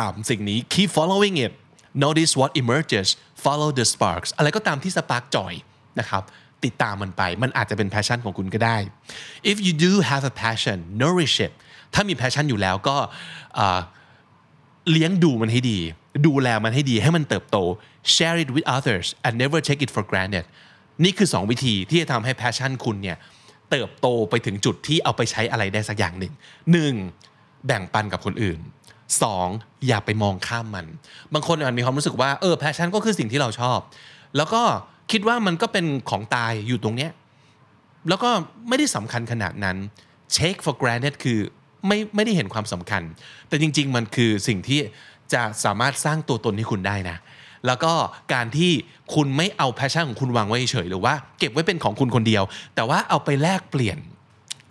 [0.00, 1.52] ตามสิ่งนี้ keep following it
[2.04, 3.08] notice what emerges
[3.44, 5.52] follow the sparks อะไรก็ตามที่ spark joy
[6.00, 6.22] นะครับ
[6.64, 8.76] ติดตามมันไป มันอาจจะเป็น passion ของคุณก็ได้
[9.50, 11.52] if you do have a passion nourish it
[11.94, 12.96] ถ้ามี passion อยู่แล้วก็
[14.90, 15.78] เลี้ยงดูมันให้ดี
[16.26, 17.58] ดูแลมันให้ดีให้มันเติบโต
[18.14, 20.46] share it with others and never take it for granted
[21.04, 23.16] นี่คือ 2 วิธีที่จะทำให้ passion คุณเนี่ย
[23.70, 26.32] เติบโตไปถึงจุดที่เอาไปใช้อะไรได้สักอย่างหนึ่ง
[26.98, 27.66] 1.
[27.66, 28.58] แบ่งปันกับคนอื่น
[29.22, 29.86] 2.
[29.86, 30.86] อย่าไปมองข้ามมัน
[31.34, 33.78] บางคนอาจมีความรู้สึกว่าเออ passion ก็คือสิ่งที่เราชอบ
[34.36, 34.62] แล้วก็
[35.12, 37.12] คิดว่ามันก็เป็นของตายอยู่ตรงเนี้ย
[38.08, 38.30] แล้วก็
[38.68, 39.76] ไม่ได้สำคัญขนาดนั้น
[40.36, 41.38] take for granted คือ
[41.86, 43.02] ไม่ไม่ได้เห็นความสำคัญ
[43.48, 44.80] แต่จริง ๆ มันคือสิ่งที่
[45.32, 47.16] จะสามารถสร้างตัวตนให้คุณได้นะ
[47.66, 47.92] แล้วก็
[48.34, 48.72] การที่
[49.14, 52.42] คุณไม่เอา passion ของคุณวางไว้เฉยหรือว่าเก็บไว้เป็นของคุณคนเดียว
[52.74, 53.98] แต่ว่าเอาไปแลกเปลี่ยน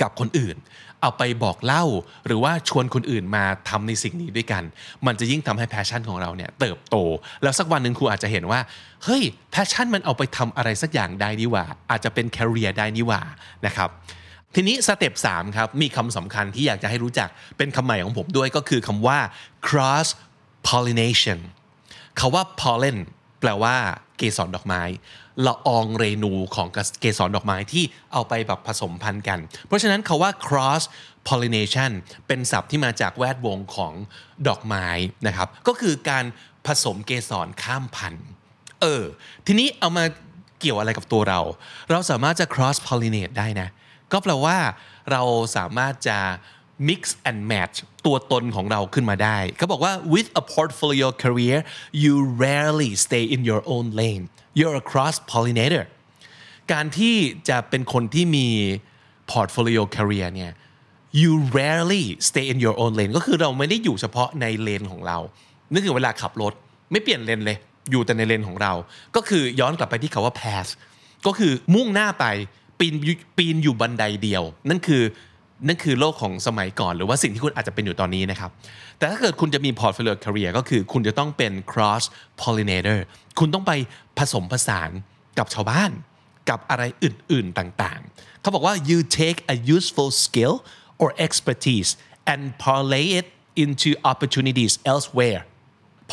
[0.02, 0.58] กับคนอื่น
[1.02, 1.86] เอาไปบอกเล่า
[2.26, 4.64] หรือว่าชวนคนอื่นมาทำในสิ่งนี้ด้วยกัน
[5.06, 6.96] มันจะยิ่งทำให้ passion ของเราเนี่ยเติบโต
[7.44, 8.60] แล้วสักวันหนึ่งคุณอาจจะเห็นว่า
[9.04, 13.22] เฮ้ย passion มันเอาไปทำอะไรสักอย่างได้นี่หว่า อาจจะเป็น career ได้นี่หว่า
[13.66, 13.90] นะครับ
[14.56, 19.20] ทีนี้ step 3ครับ มีคำสำคัญที่อยากจะให้รู้จักเป็นคำใหม่ของผมด้วยก็คือคำว่า
[19.68, 20.08] cross
[20.68, 21.40] pollination
[22.20, 22.98] คาว่า pollen
[23.40, 23.76] แปลว่า
[24.18, 24.82] เกสรดอกไม้
[25.46, 26.68] ละอองเรนูของ
[27.02, 30.84] เกสรดอกไม้ที่เอาไปแบบผสมพันธุ์กัน เพราะฉะนั้นคาว่า cross
[31.28, 31.92] pollination
[32.28, 33.94] เป็นศัพท์ที่มาจากแวดวงของ
[34.48, 34.88] ดอกไม้
[35.28, 36.26] นะครับ ก็คือการ
[36.66, 38.26] ผสมเกสรข้ามพันธุ์
[38.82, 39.04] เออ
[39.48, 40.04] ทีนี้เอามา
[40.60, 41.42] เกี่ยวอะไรกับตัวเรา
[41.92, 43.70] เราสามารถจะ cross pollinate ได้นะ
[44.12, 44.58] ก็แปลว่า
[45.12, 45.24] เรา
[45.58, 46.20] สามารถจะ
[46.88, 51.58] mix and match ตัวตนของเราขึ้นมาได้เขาบอกว่า with a portfolio career
[52.04, 52.14] you
[52.46, 54.24] rarely stay in your own lane
[54.58, 55.84] you're a cross pollinator
[56.72, 57.16] การที่
[57.50, 58.48] จะเป็นคนที่มี
[59.32, 60.52] portfolio career เนี่ย
[61.22, 65.18] you rarely stay in your own lane ก็คือเราไม่ได้อยู่เฉพาะในเลนของเรา
[65.74, 66.54] นึกถึงเวลาขับรถ
[66.92, 67.58] ไม่เปลี่ยนเลนเลย
[67.92, 68.74] อยู่แต่ในเลนของเรา
[69.16, 70.70] ก็คือย้อนกลับไปที่คาว่า path
[71.26, 72.26] ก็คือมุ่งหน้าไป
[72.80, 72.96] ปีน
[73.38, 75.04] ปีนอยู่บันไดเดียว นั่นคือ
[75.68, 78.50] นั่นคือโลกของสมัยก่อน หรือว่าสิ่งที่คุณอาจจะเป็นอยู่ตอนนี้นะครับ
[78.98, 82.04] แต่ถ้าเกิดคุณจะมี portfolio career ก็คือคุณจะต้องเป็น cross
[82.42, 83.00] pollinator
[83.40, 83.72] คุณต้องไป
[84.18, 84.90] ผสมผสาน
[85.38, 85.92] กับชาวบ้าน
[86.50, 90.56] กับอะไรอื่น ๆ ต่าง ๆ เขาบอกว่า you take a useful skill
[91.02, 91.92] or expertise
[92.32, 93.28] and parlay it
[93.64, 95.42] into opportunities elsewhere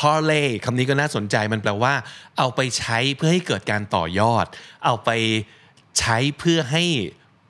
[0.01, 1.95] parlay คำนี้ก็น่าสนใจมันแปลว่า
[2.39, 4.47] เอาไปใช้เพื่อให้เกิดการต่อยอด
[4.85, 5.11] เอาไป
[5.99, 6.85] ใช้เพื่อให้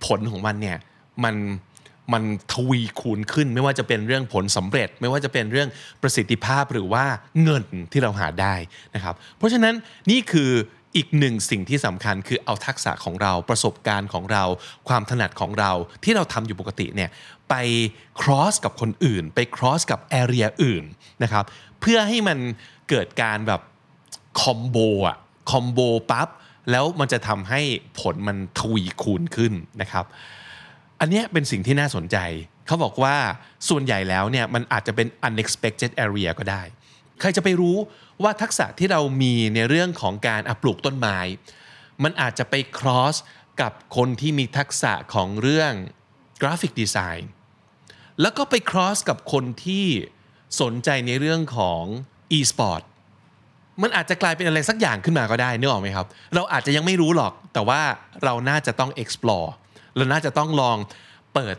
[0.06, 0.78] ผลของมันเนี่ย
[1.24, 1.34] มัน
[2.12, 5.68] มันทวีคูณขึ้น ไม่ว่าจะเป็นเรื่องผลสำเร็จ ไม่ว่าจะเป็นเรื่อง
[6.02, 7.04] ประสิทธิภาพหรือว่า
[7.42, 8.54] เงินที่เราหาได้
[8.94, 9.74] นะครับ เพราะฉะนั้น
[10.10, 10.50] นี่คือ
[10.96, 14.44] อีกหนึ่งสิ่งที่สำคัญคือเอาทักษะของเราประสบการณ์ของเรา
[14.88, 15.72] ความถนัดของเรา
[16.04, 17.10] ที่เราทำอยู่ปกติเนี่ย
[17.50, 17.54] ไป
[18.20, 20.84] cross กับคนอื่น ไป cross กับ area อื่น
[21.22, 21.44] นะครับ
[21.80, 22.38] เพื่อให้มัน
[22.88, 23.60] เกิดการแบบ
[24.40, 25.16] คอมโบอะ
[25.50, 26.28] คอมโบปั๊บ
[26.70, 27.60] แล้วมันจะทำให้
[28.00, 30.04] ผลมันทวีคูณขึ้นนะครับ
[31.00, 32.16] อันนี้เป็นสิ่งที่น่าสนใจ
[32.66, 33.16] เขาบอกว่า
[33.68, 36.62] ส่วนใหญ่แล้วเนี่ยมันอาจจะเป็น unexpected area ก็ได้
[37.20, 37.76] ใครจะไปรู้
[38.22, 41.18] ว่าทักษะที่เรามีในเรื่องของการปลูกต้นไม้
[42.02, 43.16] มันอาจจะไป cross
[43.60, 45.72] กับคนที่มีทักษะของเรื่อง
[46.42, 47.30] กราฟิกดีไซน์
[48.20, 49.86] แล้วก็ไป cross กับคนที่
[50.60, 51.82] สนใจในเรื่องของ
[52.38, 52.82] e-sport
[53.82, 57.80] มันอาจจะกลายเป็นอะไรสักอย่างขึ้นมาก็ได้นึกออกไหมครับ เราอาจจะยังไม่รู้หรอก แต่ว่า
[58.24, 59.50] เราน่าจะต้อง explore
[59.96, 60.76] เราน่าจะต้องลอง
[61.34, 61.56] เปิด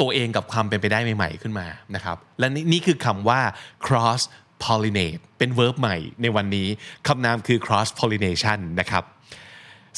[0.00, 3.40] ตัวเองกับความเป็นไปได้ใหม่ๆขึ้นมานะครับ และนี่คือคำว่า
[3.86, 4.22] cross
[4.64, 6.68] pollinate เป็น verb ใหม่ในวันนี้
[7.06, 9.04] คำนามคือ cross pollination นะครับ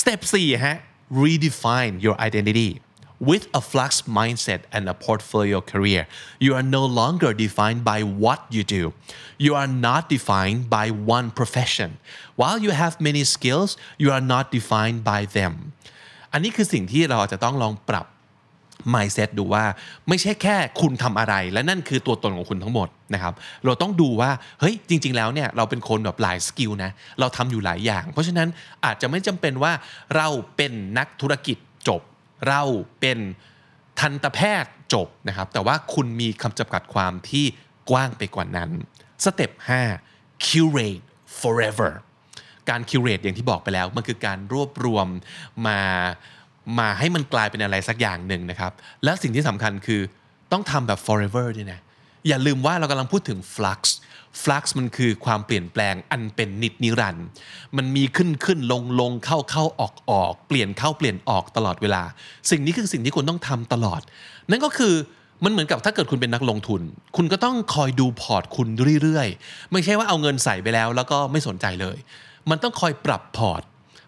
[0.01, 0.77] step 4ฮะ
[1.23, 2.71] redefine your identity
[3.29, 6.03] with a flux mindset and a portfolio career
[6.45, 8.83] you are no longer defined by what you do
[9.45, 10.87] you are not defined by
[11.17, 11.91] one profession
[12.41, 13.71] while you have many skills
[14.03, 15.53] you are not defined by them
[16.37, 18.07] อันนี้คือสิ่งที่เราจะต้องลองปรับ
[18.95, 19.65] mindset ดูว่า
[20.09, 28.49] ไม่ใช่แค่คุณทำอะไร และนั่นคือตัวตนของคุณทั้งหมดนะครับ เราต้องดูว่าเฮ้ยจริง ๆ แล้วเนี่ยเราเป็นคนแบบหลายสกิลนะเราทำอยู่หลายอย่าง เพราะฉะนั้น
[28.85, 29.73] อาจจะไม่จำเป็นว่า
[30.17, 31.57] เราเป็นนักธุรกิจ
[31.89, 32.03] จบ
[32.49, 32.63] เรา
[33.01, 33.19] เป็น
[34.01, 37.45] ทันตแพทย์จบนะครับ แต่ว่าคุณมีคำจำกัดความที่
[37.91, 38.71] กว้างไปกว่านั้น
[39.25, 39.51] สเต็ป
[40.01, 41.03] 5 curate
[41.41, 41.93] forever
[42.71, 45.07] การ curate อย่างที่บอกไปแล้ว มันคือการรวบรวม
[45.67, 45.81] มา
[46.79, 48.73] มาให้มันกลายเป็นอะไรสักอย่างหนึ่งนะครับ
[49.05, 50.01] และสิ่งที่สำคัญคือ
[50.53, 51.81] ต้องทำแบบ forever ด้วยนะ
[52.29, 53.81] อย่าลืมว่าเรากำลังพูดถึง flux
[54.43, 57.27] flux มันคือความเปลี่ยนแปลงอันเป็นนิจนิรันด์
[57.77, 62.03] มันมีขึ้นขึ้นลงลงเข้าเข้าออกออกเปลี่ยนเข้าเปลี่ยนออกตลอดเวลา
[62.51, 64.01] สิ่งนี้คือสิ่งที่คุณต้องทำตลอด
[64.51, 64.95] นั่นก็คือ
[65.45, 66.83] มันเหมือนกับถ้าเกิดคุณเป็นนักลงทุน
[67.17, 68.69] คุณก็ต้องคอยดูพอร์ตคุณ
[69.03, 71.97] เรื่อยๆ ไม่ใช่ว่าเอาเงินใส่ไปแล้ว แล้วก็ไม่สนใจเลย
[72.51, 73.63] มันต้องคอยปรับพอร์ต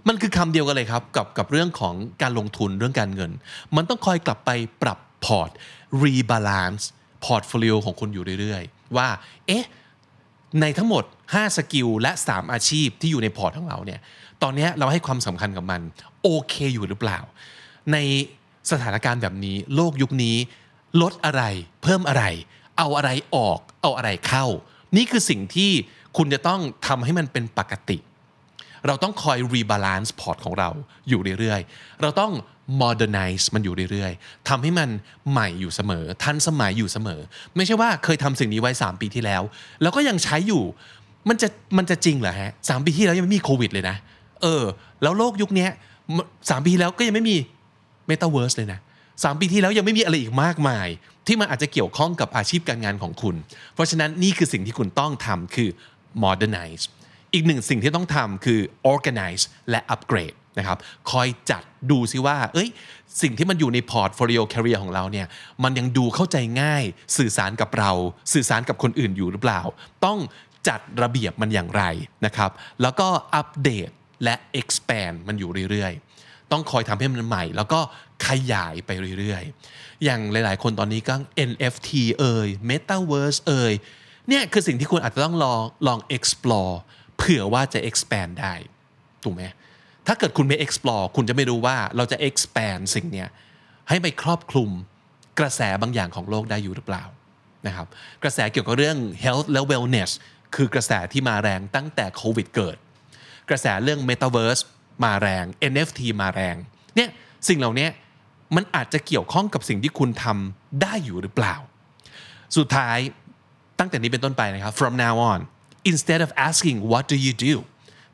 [0.08, 3.30] มันคือคำเดียวกันเลยครับ กับกับเรื่องของการลงทุนเรื่องการเงิน
[3.76, 4.50] มันต้องคอยกลับไป
[4.82, 5.50] ปรับพอร์ต
[6.02, 6.84] rebalance
[7.24, 9.08] portfolio ของคุณอยู่เรื่อยๆ ว่า
[9.46, 9.64] เอ๊ะ
[10.60, 14.00] ในทั้งหมด 5 skill และ 3 อาชีพที่อยู่ในพอร์ตของเราเนี่ย
[14.42, 15.80] ตอนนี้เราให้ความสำคัญกับมัน
[16.22, 17.18] โอเคอยู่หรือเปล่า
[17.92, 17.96] ใน
[18.70, 20.36] สถานการณ์แบบนี้ โลกยุคนี้
[21.02, 21.42] ลดอะไร
[21.82, 22.24] เพิ่มอะไร
[22.78, 24.44] เอาอะไรออก เอาอะไรเข้า
[24.96, 25.70] นี่คือสิ่งที่
[26.16, 27.98] คุณจะต้องทำให้มันเป็นปกติ
[28.86, 30.70] เราต้องคอย rebalance พอร์ตของเรา
[31.08, 32.32] อยู่เรื่อยๆ เราต้อง
[32.82, 34.88] modernize มันอยู่เรื่อยๆทำให้มัน
[35.30, 37.20] ใหม่อยู่เสมอ ทันสมัยอยู่เสมอ
[37.56, 39.42] ไม่ใช่ว่าเคยทำสิ่งนี้ไว้ 3 ปีที่แล้ว
[39.82, 40.62] แล้วก็ยังใช้อยู่
[41.28, 43.96] มันจะมันจะจริงเหรอฮะสามปีที่แล้วยังไม่มีโควิดเลยนะ
[44.42, 44.62] เออ
[45.02, 45.66] แล้วโลกยุคนี้
[46.50, 47.36] สามปีแล้วก็ยังไม่มี
[48.10, 50.88] Metaverse เลยนะ3ปีที่แล้วยังไม่มีอะไรอีกมากมาย
[51.26, 53.36] ที่มันอาจจะเกี่ยวข้องกับอาชีพการงานของคุณ
[53.74, 55.68] เพราะฉะนั้นนี่คือสิ่งที่คุณต้องทำคือ
[56.24, 56.84] modernize
[57.34, 58.60] อีกหนึ่งสิ่งที่ต้องทำคือ
[58.92, 60.78] organize และ upgrade นะครับ
[61.10, 62.68] คอยจัดดูซิว่า เอ้ย
[63.22, 65.26] สิ่งที่มันอยู่ใน portfolio career ของเราเนี่ย
[65.62, 66.84] มันยังดูเข้าใจง่าย
[67.16, 67.90] สื่อสารกับเรา
[68.32, 69.60] สื่อสารกับคนอื่นอยู่หรือเปล่า
[70.04, 70.18] ต้อง
[70.68, 71.82] จัดระเบียบมันอย่างไร
[72.26, 72.50] นะครับ
[72.82, 73.88] แล้วก็อัปเดต
[74.24, 77.80] และ expand มันอยู่เรื่อยๆ ต้องคอยทำให้มันใหม่ แล้วก็
[78.26, 81.14] ขยายไปเรื่อยๆ อย่างหลายๆ คนตอนนี้ก็
[81.48, 83.72] NFT เอ่ย Metaverse เอ่ย
[84.28, 86.74] เนี่ยคือสิ่งที่คุณอาจจะต้องลองลอง explore
[87.18, 88.54] เผื่อว่าจะ expand ได้
[89.24, 89.42] ถูกไหม
[90.06, 93.28] ถ้าเกิดคุณไม่ explore คุณจะไม่รู้ว่าเราจะ expand สิ่งเนี้ย
[93.88, 94.70] ให้ไปครอบคลุม
[95.38, 97.04] กระแสบางอย่างของโลกได้อยู่หรือเปล่า
[97.66, 97.86] นะครับ
[98.22, 100.10] กระแสเกี่ยวกับเรื่อง health และ wellness
[100.54, 102.76] คือกระแสที่มาแรงตั้งแต่โควิดเกิด
[103.50, 104.62] กระแสเรื่อง metaverse
[105.04, 106.56] มาแรง NFT มาแรง
[106.96, 107.08] เนี่ย
[107.48, 107.88] สิ่งเหล่านี้
[108.56, 111.54] มันอาจจะเกี่ยวข้องกับสิ่งที่คุณทำได้อยู่หรือเปล่า
[112.56, 112.98] สุดท้าย
[113.78, 115.40] ตั้งแต่นี้เป็นต้นไปนะครับ from now on
[115.90, 117.54] instead of asking what do you do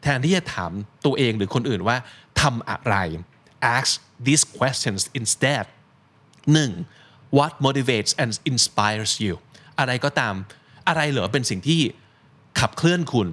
[0.03, 0.73] แทนที่จะถาม
[1.05, 1.97] ตัวเองหรือคนอื่นว่า
[2.41, 2.97] ทำอะไร
[3.77, 3.91] ask
[4.27, 5.65] these questions instead
[6.57, 7.37] 1.
[7.37, 9.35] what motivates and inspires you
[9.79, 10.35] อะไรก็ตาม
[10.89, 11.81] อะไรเหรอเป็นสิ่งที่
[12.61, 13.29] ขับเคลื่อนคุณ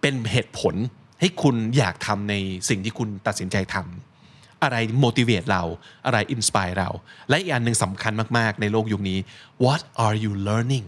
[0.00, 0.74] เป็นเหตุผล
[1.20, 2.34] ให้คุณอยากทำใน
[2.68, 5.62] สิ่งที่คุณตัดสินใจทำอะไร motivate เรา
[6.06, 6.90] อะไร inspire เรา
[7.28, 9.18] และอีกอันหนึ่งสำคัญมาก ๆ ในโลกยุคนี้
[9.64, 10.86] what are you learning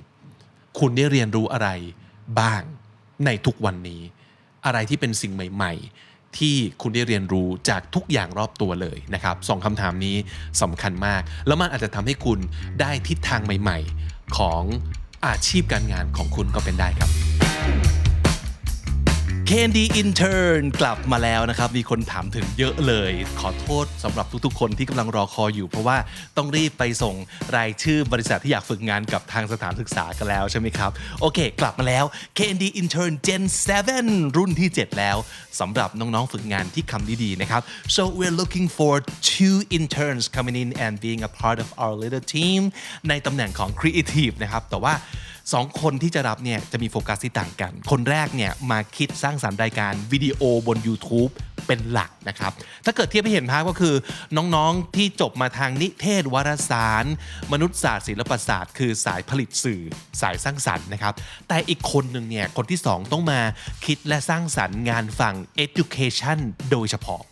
[0.78, 1.68] คุณได้เรียนรู้อะไร
[2.38, 2.62] บ้าง
[3.26, 4.02] ในทุกวันนี้
[4.64, 5.72] อะไรที่เป็นสิ่งใหม่
[6.06, 10.16] ๆ ที่คุณได้เรียนรู้จากทุกอย่างรอบตัวเลยนะครับสองคำถามนี้
[10.62, 12.38] สำคัญมาก แล้วมันอาจจะทำให้คุณ
[12.80, 14.62] ได้ทิศทางใหม่ ๆ ของ
[15.26, 17.10] อาชีพการงานของคุณก็เป็นได้ครับ
[19.54, 25.96] Candy Intern กลับมาแล้วนะครับ มีคนถามถึงเยอะเลย ขอโทษสำหรับทุกๆ คนที่กำลังรอคอยอยู่ เพราะว่า
[26.36, 27.14] ต้องรีบไปส่ง
[27.56, 32.04] รายชื่อบริษัทที่อยากฝึกงานกับทางสถานศึกษากันแล้วใช่ไหมครับ โอเค กลับมาแล้ว
[32.38, 33.42] Candy Intern Gen
[33.90, 35.16] 7 รุ่นที่ 7 แล้ว
[35.60, 37.62] สำหรับน้องๆ ฝึกงานที่คำดีๆ นะครับ
[37.96, 38.94] so we're looking for
[39.32, 42.60] two interns coming in and being a part of our little team
[43.08, 44.94] ในตำแหน่งของ Creative นะครับ แต่ว่า
[45.52, 51.32] สองคนที่จะรับเนี่ยจะมีโฟกัสที่ต่างกัน คนแรกเนี่ยมาคิดสร้างสรรค์รายการวิดีโอบน YouTube
[51.66, 52.52] เป็นหลักนะครับ
[52.84, 53.94] ถ้าเกิดเทียบให้เห็นภาพก็คือ
[54.36, 57.04] น้องๆที่จบมาทางนิเทศวารสาร
[57.52, 59.82] มนุษยศาสตร์ศิลปศาสตร์ คือสายผลิตสื่อ
[60.20, 61.14] สายสร้างสรรค์นะครับ
[61.48, 63.40] แต่อีกคนหนึ่งเนี่ยคนที่สองต้องมา
[63.86, 65.34] คิดและสร้างสรรค์งานฝั่ง
[65.64, 66.38] education
[66.70, 67.22] โดยเฉพาะ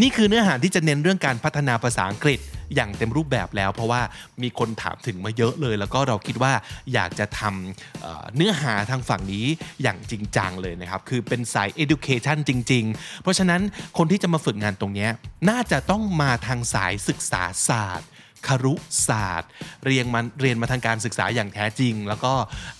[0.00, 2.40] นี่คือเนื้อหาที่จะเน้นเรื่องการพัฒนาภาษาอังกฤษ
[2.74, 4.02] อย่างเต็มรูปแบบแล้ว เพราะว่า
[4.42, 6.52] มีคนถามถึงมาเยอะเลย แล้วก็เราคิดว่า
[6.92, 9.46] อยากจะทำเเนื้อหาทางฝั่งนี้
[9.82, 13.60] อย่างจริงจังเลยนะครับ คือเป็นสาย education จริง ๆ เพราะฉะนั้น
[13.98, 15.08] คนที่จะมาฝึกงานตรงนี้
[15.50, 18.08] น่าจะต้องมาทางสายศึกษาศาสตร์
[18.46, 18.74] ครุ
[19.08, 19.50] ศาสตร์
[19.86, 22.32] เรียนมันเรียนมาทางการศึกษาอย่างแท้จริง แล้วก็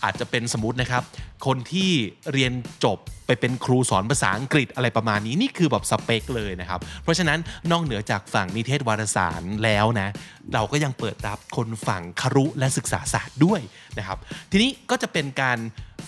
[0.04, 1.02] อาจจะเป็นสมมตินะครับ
[1.46, 1.90] คนที่
[2.32, 2.52] เรียน
[2.84, 7.38] จบไปเป็นครูสอนภาษาอังกฤษอะไรประมาณนี้นี่คือแบบสเปคเลยนะครับ เพราะฉะนั้น
[7.70, 10.08] นอกเหนือจากฝั่งนิเทศวารสารแล้วนะ
[10.54, 13.60] เราก็ยังเปิดรับคนฝั่งครุและศึกษาศาสตร์ด้วย
[13.98, 14.18] นะครับ
[14.50, 15.58] ทีนี้ก็จะเป็นการ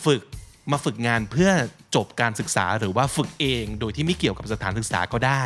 [0.04, 0.22] ฝึก
[0.72, 1.50] มาฝึกงานเพื่อ
[1.96, 5.42] จบการศึกษาหรือว่าฝึกเอง โดยที่ไม่เกี่ยวกับสถานศึกษาก็ได้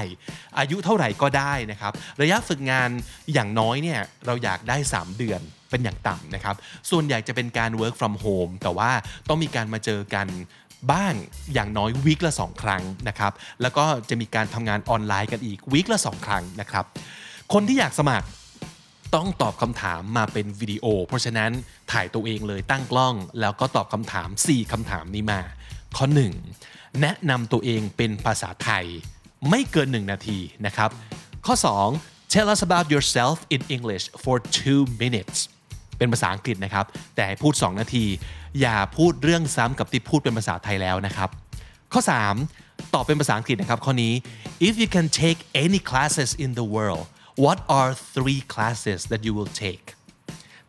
[0.59, 2.89] อายุเท่าไหร่ก็ได้นะครับ ระยะฝึกงาน
[3.33, 6.57] อย่างน้อยเนี่ยเราอยากได้ 3 เดือนเป็นอย่างต่ำนะครับ
[6.91, 8.91] ส่วนใหญ่จะเป็นการ work from home แต่ว่า
[9.29, 10.27] ต้องมีการมาเจอกัน
[10.93, 11.15] บ้าง
[11.55, 13.33] อย่างน้อยวีคละ 2 ครั้งนะครับ
[13.63, 16.85] แล้วก็จะมีการทำงานออนไลน์กันอีกวีคละ 2 ครั้งนะครับ
[17.53, 18.27] คนที่อยากสมัคร
[19.15, 21.51] ต้องตอบคำถามมาเป็นวิดีโอ เพราะฉะนั้น
[21.93, 25.41] ถ่ายตัวเองเลยตั้งกล้อง แล้วก็ตอบคำถาม 4คำถามนี้มา
[25.97, 26.07] ข้อ
[26.53, 28.85] 1 แนะนำตัวเองเป็นภาษาไทย
[29.51, 30.91] ไม่เกิน 1 นาทีนะครับ
[31.47, 31.55] ข้อ
[31.95, 35.39] 2 tell us about yourself in English for two minutes
[35.99, 38.05] เป็นภาษาอังกฤษนะครับ แต่ให้พูด 2 นาที
[38.61, 41.29] อย่าพูดเรื่องซ้ำกับที่พูดเป็นภาษาไทยแล้วนะครับ
[41.93, 42.01] ข้อ
[42.47, 44.13] 3 ตอบเป็นภาษาอังกฤษนะครับข้อนี้
[44.69, 47.05] if you can take any classes in the world
[47.37, 49.87] what are three classes that you will take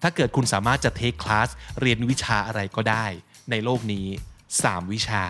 [0.01, 1.49] ถ้าเกิดคุณสามารถจะ take class
[1.81, 3.05] เรียนวิชาอะไรก็ได้
[3.51, 4.07] ในโลกนี้
[4.49, 5.23] 3 วิชา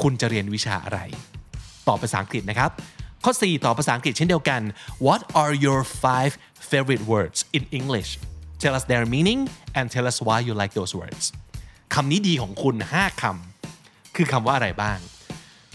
[0.00, 1.00] คุณจะเรียนวิชาอะไร
[1.88, 2.70] ตอบภาษาอังกฤษนะครับ
[3.24, 4.60] ข้อ 4ตอบภาษาอังกฤษเช่นเดียวกัน
[5.06, 6.32] What are your five
[6.70, 8.10] favorite words in English
[8.62, 9.40] Tell us their meaning
[9.78, 11.24] and tell us why you like those words
[11.94, 14.98] คำนี้ดีของคุณ 5คำคือคำว่าอะไรบ้าง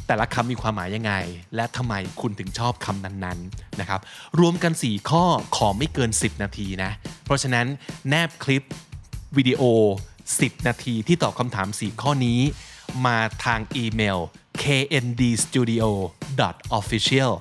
[0.07, 1.13] แต่ละคำมีความหมายยังไง
[1.55, 4.01] และทำไมคุณถึงชอบคำนั้นๆนะครับ
[4.39, 5.23] รวมกัน 4 ข้อ
[5.55, 6.91] ขอไม่เกิน 10 นาทีนะ
[7.25, 7.65] เพราะฉะนั้น
[8.09, 8.63] แนบคลิป
[9.37, 9.61] วิดีโอ
[10.15, 12.39] 10 นาทีที่ตอบคำถาม 4 ข้อนี้
[13.05, 14.19] มาทางอีเมล
[14.61, 15.83] kndstudio
[16.79, 17.31] official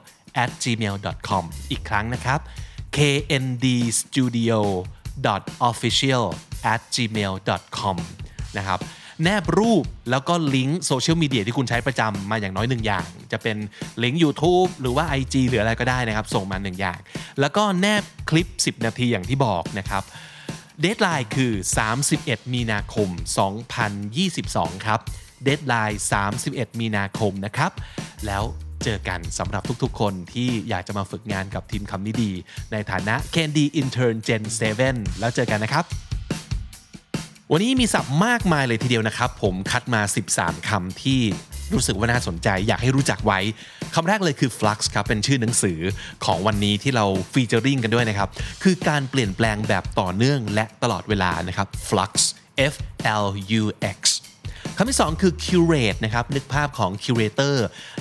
[0.42, 0.96] at gmail
[1.29, 2.40] com อีกครั้งนะครับ
[2.96, 4.61] kndstudio
[5.70, 6.25] official
[6.72, 7.33] at gmail
[7.79, 7.96] com
[8.57, 8.81] นะครับ
[9.23, 13.57] แนบรูปแล้วก็ลิงก์โซเชียลมีเดียที่คุณใช้ประจำมาอย่างน้อยหนึ่งอย่าง จะเป็น
[14.03, 16.99] ลิงก์ YouTube หรือว่า IG หรืออะไรก็ได้นะครับ ส่งมาหนึ่งอย่าง
[17.41, 20.03] แล้วก็แนบคลิป 10 นาทีอย่างที่บอกนะครับ
[20.81, 21.53] deadline คือ
[22.03, 23.09] 31 มีนาคม
[24.03, 25.01] 2022 ครับ
[25.45, 26.01] deadline
[26.39, 27.73] 31 มีนาคมนะครับ
[28.27, 28.43] แล้ว
[28.85, 32.33] เจอกันสำหรับทุกๆ คนที่อยากจะมาฝึกงานกับทีมคำนี้ดี
[32.73, 34.43] ในฐานะ KND Intern Gen
[34.83, 35.85] 7 แล้วเจอกันนะครับ
[37.55, 40.01] วันนี้มีศัพท์มากมายเลยทีเดียวนะครับ ผมคัดมา
[40.35, 41.21] 13คำที่
[41.73, 43.41] รู้สึกว่าน่าสนใจ อยากให้รู้จักไว้
[43.95, 45.79] คำแรกเลยคือ flux ครับ เป็นชื่อหนังสือ
[46.25, 48.29] ของวันนี้ที่เรา featuring กันด้วยนะครับ
[48.62, 52.12] คือการเปลี่ยนแปลงแบบต่อเนื่องและตลอดเวลานะครับ flux
[52.73, 52.75] F
[53.25, 53.27] L
[53.61, 53.62] U
[53.97, 53.99] X
[54.77, 57.57] คำที่ 2 คือ curate นะครับ นึกภาพของ curator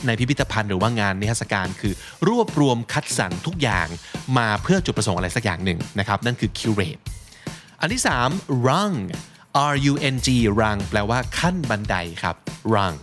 [0.05, 1.93] ในพิพิธภัณฑ์หรือว่างานนิทรรศการคือ
[2.27, 3.87] รวบรวมคัดสรรทุกอย่าง
[4.37, 7.01] มาเพื่อจุดประสงค์อะไรสักอย่างหนึ่งนะครับ นั่นคือ curate
[7.81, 8.01] อันที่
[8.33, 8.95] 3 rung
[9.73, 10.27] R U N G
[10.59, 12.35] rung แปลว่าขั้นบันไดครับ
[12.73, 12.97] rung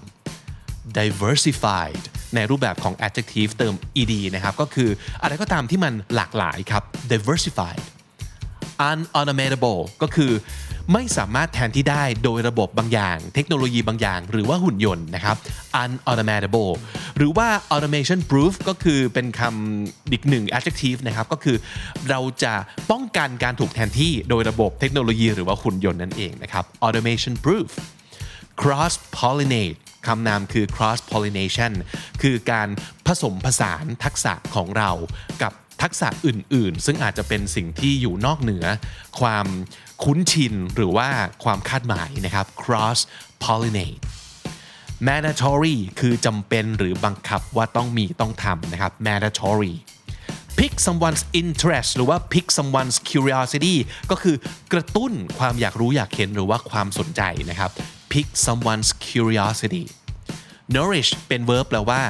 [0.99, 2.03] diversified
[2.35, 4.91] ในรูปแบบของ adjective เติม ed นะครับ ก็คือ
[5.23, 6.83] อะไรก็ตามที่มันหลากหลายครับ
[7.13, 7.83] diversified
[8.91, 10.33] unautomatable ก็คือ
[10.93, 15.37] ไม่สามารถแทนที่ได้โดยระบบบางอย่าง เทคโนโลยีบางอย่าง หรือว่าหุ่นยนต์นะครับ
[15.83, 16.73] unautomatable
[17.17, 21.57] หรือว่า automation proof ก็คือเป็นคำอีกหนึ่ง adjective นะครับ ก็คือ
[22.11, 22.55] เราจะ
[22.91, 27.69] ป้องกันการถูกแทนที่โดยระบบเทคโนโลยีหรือว่าหุ่นยนต์นั่นเองนะครับ automation proof
[28.61, 31.73] cross pollinate คำนามคือ cross pollination
[32.23, 32.69] คือการ
[33.07, 34.91] ผสมผสานทักษะของเรา
[35.43, 38.65] กับ ทักษะอื่น ๆ ซึ่งอาจจะเป็นสิ่งที่อยู่นอกเหนือ
[39.21, 39.47] ความ
[40.05, 41.09] คุ้นชินหรือว่า
[41.45, 42.99] ความคาดหมายนะครับ cross
[43.45, 44.01] pollinate
[45.07, 49.75] mandatory คือจำเป็นหรือบังคับว่าต้องมีต้องทำนะครับ mandatory
[50.59, 53.77] pick someone's interest หรือว่า pick someone's curiosity
[54.11, 54.37] ก็คือ
[54.73, 57.71] กระตุ้นความอยากรู้อยากเห็นหรือว่าความสนใจนะครับ
[58.13, 59.85] pick someone's curiosity
[60.77, 62.01] nourish เป็น verb แปลว่า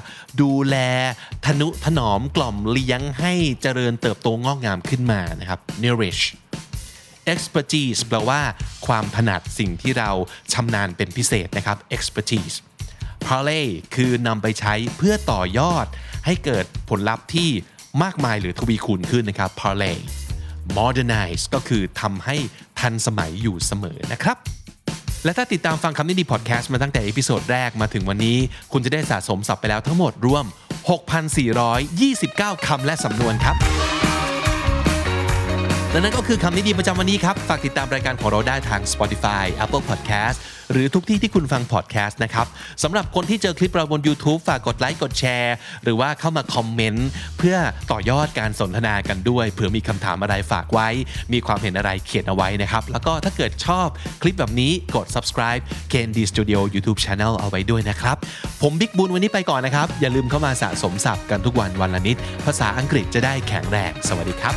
[0.41, 0.77] ดูแล
[1.47, 6.23] ทนุถนอมกล่อมเลี้ยงให้เจริญเติบโตงอกงามขึ้นมานะครับ nourish
[7.33, 8.41] expertise แปลว่า
[8.87, 10.11] ความถนัดสิ่งที่เรา
[10.53, 12.57] ชำนาญเป็นพิเศษนะครับ expertise
[13.25, 15.87] parlay คือนำไปใช้เพื่อต่อยอด
[16.27, 17.51] ให้เกิดผลลัพธ์ที่
[18.03, 19.99] มากมายหรือทวีคูณขึ้นนะครับ parlay
[20.79, 22.37] modernize ก็คือทำให้
[22.81, 24.37] ทันสมัยอยู่เสมอนะครับ
[25.25, 28.39] และถ้าติดตามฟังคำนี้ดีพอดแคสต์มาตั้งแต่ episode แรกมาถึงวันนี้
[28.73, 30.45] คุณจะได้สะสมศัพท์ไปแล้วทั้งหมดรวม
[31.71, 33.57] 6,429 คำและสำนวนครับ
[35.93, 40.39] และนั่นก็คือคำนี้ดีประจำวันนี้ครับ ฝากติดตามรายการของเราได้ทาง Spotify Apple Podcast
[40.73, 42.47] หรือทุกที่ที่คุณฟัง podcast นะครับ
[42.83, 47.57] สำหรับคนที่เจอคลิปเราบน YouTube ฝากกดไลค์กดแชร์ หรือว่าเข้ามาคอมเมนต์เพื่อ
[47.91, 50.89] ต่อยอดการสนทนากันด้วยเผื่อมีคำถามอะไรฝากไว้
[51.33, 53.89] มีความเห็นอะไรเขียนเอาไว้นะครับ แล้วก็ถ้าเกิดชอบ
[54.23, 58.17] คลิปแบบนี้กด subscribe KND Studio YouTube Channel เอาไว้ด้วยนะครับ
[58.63, 64.57] ผมบิ๊กบุญวันนี้ไปก่อนนะครับ อย่าลืมเข้ามาสะสมศัพท์กันทุกวันวันละนิด ภาษาอังกฤษจะได้แข็งแรง สวัสดีครับ